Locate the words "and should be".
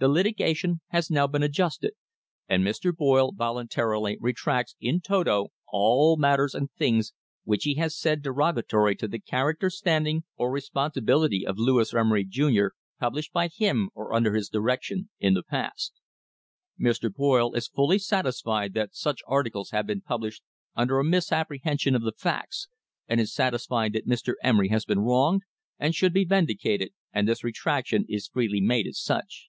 25.76-26.22